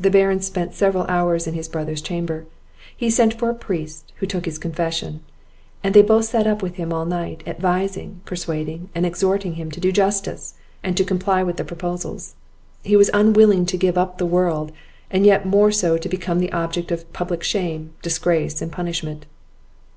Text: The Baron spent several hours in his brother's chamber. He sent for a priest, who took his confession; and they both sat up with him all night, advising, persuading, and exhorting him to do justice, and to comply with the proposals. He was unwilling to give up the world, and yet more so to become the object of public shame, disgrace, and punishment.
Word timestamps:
The 0.00 0.10
Baron 0.10 0.40
spent 0.40 0.74
several 0.74 1.04
hours 1.04 1.46
in 1.46 1.54
his 1.54 1.68
brother's 1.68 2.02
chamber. 2.02 2.46
He 2.96 3.08
sent 3.08 3.34
for 3.34 3.48
a 3.48 3.54
priest, 3.54 4.12
who 4.16 4.26
took 4.26 4.44
his 4.44 4.58
confession; 4.58 5.20
and 5.84 5.94
they 5.94 6.02
both 6.02 6.24
sat 6.24 6.48
up 6.48 6.64
with 6.64 6.74
him 6.74 6.92
all 6.92 7.04
night, 7.04 7.44
advising, 7.46 8.22
persuading, 8.24 8.88
and 8.92 9.06
exhorting 9.06 9.54
him 9.54 9.70
to 9.70 9.78
do 9.78 9.92
justice, 9.92 10.54
and 10.82 10.96
to 10.96 11.04
comply 11.04 11.44
with 11.44 11.58
the 11.58 11.64
proposals. 11.64 12.34
He 12.82 12.96
was 12.96 13.08
unwilling 13.14 13.64
to 13.66 13.76
give 13.76 13.96
up 13.96 14.18
the 14.18 14.26
world, 14.26 14.72
and 15.12 15.24
yet 15.24 15.46
more 15.46 15.70
so 15.70 15.96
to 15.96 16.08
become 16.08 16.40
the 16.40 16.50
object 16.50 16.90
of 16.90 17.12
public 17.12 17.44
shame, 17.44 17.92
disgrace, 18.02 18.60
and 18.62 18.72
punishment. 18.72 19.26